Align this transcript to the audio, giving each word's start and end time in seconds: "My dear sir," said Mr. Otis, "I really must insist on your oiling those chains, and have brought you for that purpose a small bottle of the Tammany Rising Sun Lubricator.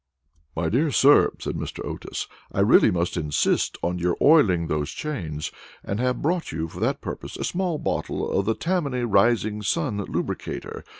"My 0.55 0.67
dear 0.67 0.89
sir," 0.89 1.31
said 1.37 1.53
Mr. 1.55 1.85
Otis, 1.85 2.25
"I 2.51 2.61
really 2.61 2.89
must 2.89 3.17
insist 3.17 3.77
on 3.83 3.99
your 3.99 4.17
oiling 4.19 4.65
those 4.65 4.89
chains, 4.89 5.51
and 5.83 5.99
have 5.99 6.23
brought 6.23 6.51
you 6.51 6.67
for 6.67 6.79
that 6.79 7.01
purpose 7.01 7.37
a 7.37 7.43
small 7.43 7.77
bottle 7.77 8.27
of 8.31 8.45
the 8.47 8.55
Tammany 8.55 9.03
Rising 9.03 9.61
Sun 9.61 9.99
Lubricator. 10.05 10.83